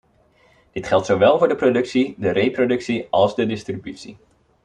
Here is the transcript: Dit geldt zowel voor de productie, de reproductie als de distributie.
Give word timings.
Dit 0.71 0.87
geldt 0.87 1.05
zowel 1.05 1.37
voor 1.37 1.47
de 1.47 1.55
productie, 1.55 2.15
de 2.17 2.29
reproductie 2.29 3.07
als 3.09 3.35
de 3.35 3.45
distributie. 3.45 4.17